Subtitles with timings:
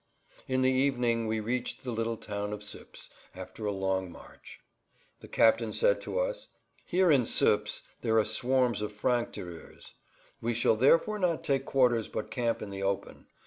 [0.47, 4.59] In the evening we reached the little town of Suippes after a long march.
[5.19, 6.47] The captain said to us,
[6.83, 9.91] "Here in Suippes there are swarms of franctireurs.
[10.41, 13.27] We shall therefore not take quarters but camp in the open.